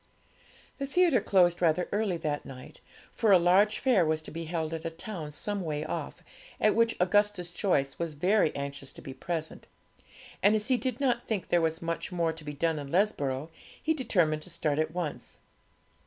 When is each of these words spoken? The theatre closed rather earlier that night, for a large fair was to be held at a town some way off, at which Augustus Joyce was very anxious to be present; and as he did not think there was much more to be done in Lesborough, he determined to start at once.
The 0.79 0.87
theatre 0.87 1.21
closed 1.21 1.61
rather 1.61 1.87
earlier 1.91 2.17
that 2.17 2.43
night, 2.43 2.81
for 3.11 3.31
a 3.31 3.37
large 3.37 3.77
fair 3.77 4.03
was 4.03 4.23
to 4.23 4.31
be 4.31 4.45
held 4.45 4.73
at 4.73 4.83
a 4.83 4.89
town 4.89 5.29
some 5.29 5.61
way 5.61 5.85
off, 5.85 6.23
at 6.59 6.73
which 6.73 6.97
Augustus 6.99 7.51
Joyce 7.51 7.99
was 7.99 8.15
very 8.15 8.51
anxious 8.55 8.91
to 8.93 9.01
be 9.03 9.13
present; 9.13 9.67
and 10.41 10.55
as 10.55 10.69
he 10.69 10.77
did 10.77 10.99
not 10.99 11.27
think 11.27 11.49
there 11.49 11.61
was 11.61 11.83
much 11.83 12.11
more 12.11 12.33
to 12.33 12.43
be 12.43 12.53
done 12.53 12.79
in 12.79 12.89
Lesborough, 12.91 13.51
he 13.79 13.93
determined 13.93 14.41
to 14.41 14.49
start 14.49 14.79
at 14.79 14.89
once. 14.91 15.37